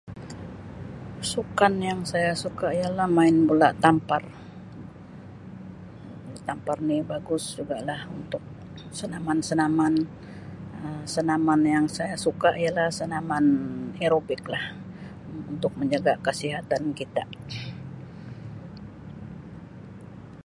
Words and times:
Sukan 1.31 1.73
yang 1.89 1.99
saya 2.11 2.33
suka 2.43 2.67
ialah 2.79 3.07
main 3.17 3.35
bola 3.49 3.69
tampar, 3.83 4.23
tampar 6.47 6.77
ni 6.89 6.97
bagus 7.11 7.43
jugalah 7.57 7.99
untuk 8.17 8.41
senaman-senaman. 8.99 9.93
Um 10.83 11.01
senaman 11.13 11.61
yang 11.73 11.85
saya 11.97 12.15
suka 12.25 12.49
ialah 12.63 12.87
senaman 12.99 13.45
aerobik 14.01 14.41
lah 14.53 14.65
un-untuk 15.31 15.71
menjaga 15.79 16.13
kesihatan 16.25 16.83
kita. 16.99 17.23